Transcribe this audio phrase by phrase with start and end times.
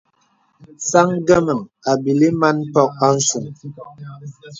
[0.89, 1.59] Sāŋ ngəməŋ
[1.91, 3.45] àbīlí màn mpòk àsəŋ.